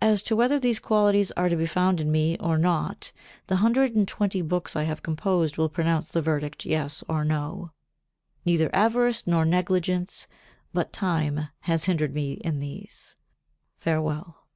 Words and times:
As 0.00 0.22
to 0.22 0.34
whether 0.34 0.58
these 0.58 0.78
qualities 0.80 1.30
are 1.32 1.50
to 1.50 1.56
be 1.56 1.66
found 1.66 2.00
in 2.00 2.10
me 2.10 2.38
or 2.40 2.56
not 2.56 3.12
the 3.48 3.56
hundred 3.56 3.94
and 3.94 4.08
twenty 4.08 4.40
books 4.40 4.74
I 4.74 4.84
have 4.84 5.02
composed 5.02 5.58
will 5.58 5.68
pronounce 5.68 6.10
the 6.10 6.22
verdict 6.22 6.64
Yes 6.64 7.04
or 7.06 7.22
No. 7.22 7.70
Neither 8.46 8.74
avarice 8.74 9.26
nor 9.26 9.44
negligence, 9.44 10.26
but 10.72 10.90
time 10.90 11.48
has 11.60 11.84
hindered 11.84 12.14
me 12.14 12.32
in 12.40 12.60
these. 12.60 13.14
Farewell. 13.76 14.46